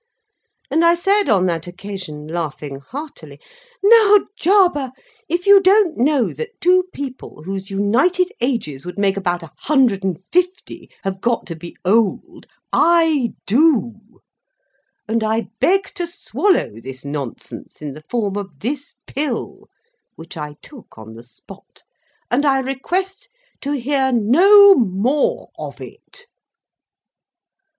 And 0.71 0.83
I 0.83 0.95
said 0.95 1.29
on 1.29 1.45
that 1.45 1.67
occasion, 1.67 2.25
laughing 2.27 2.79
heartily, 2.79 3.39
"Now, 3.83 4.21
Jarber, 4.35 4.91
if 5.29 5.45
you 5.45 5.61
don't 5.61 5.95
know 5.95 6.33
that 6.33 6.59
two 6.59 6.85
people 6.91 7.43
whose 7.43 7.69
united 7.69 8.31
ages 8.41 8.83
would 8.83 8.97
make 8.97 9.15
about 9.15 9.43
a 9.43 9.51
hundred 9.59 10.03
and 10.03 10.19
fifty, 10.31 10.89
have 11.03 11.21
got 11.21 11.45
to 11.45 11.55
be 11.55 11.77
old, 11.85 12.47
I 12.73 13.35
do; 13.45 14.21
and 15.07 15.23
I 15.23 15.49
beg 15.59 15.93
to 15.93 16.07
swallow 16.07 16.71
this 16.81 17.05
nonsense 17.05 17.79
in 17.79 17.93
the 17.93 18.03
form 18.09 18.37
of 18.37 18.57
this 18.59 18.95
pill" 19.05 19.67
(which 20.15 20.35
I 20.35 20.55
took 20.63 20.97
on 20.97 21.13
the 21.13 21.21
spot), 21.21 21.83
"and 22.31 22.43
I 22.43 22.57
request 22.57 23.29
to, 23.61 23.73
hear 23.73 24.11
no 24.11 24.73
more 24.73 25.51
of 25.59 25.79
it." 25.79 26.25